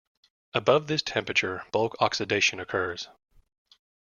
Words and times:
Above 0.55 0.87
this 0.87 1.03
temperature 1.03 1.63
bulk 1.71 1.95
oxidation 2.01 2.59
occurs. 2.59 3.07